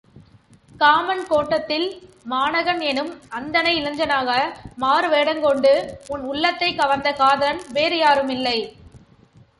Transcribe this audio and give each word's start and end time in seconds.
Common 0.79 1.27
கோட்டத்தில் 1.27 1.85
மாணகன் 2.29 2.79
என்னும் 2.79 3.19
அந்தண 3.29 3.73
இளைஞனாக 3.73 4.29
மாறுவேடங்கொண்டு 4.79 5.73
உன் 6.07 6.21
உள்ளத்தைக் 6.21 6.77
கவர்ந்த 6.77 7.11
காதலன் 7.11 7.61
வேறு 7.73 7.97
யாறுமில்லை! 7.97 8.59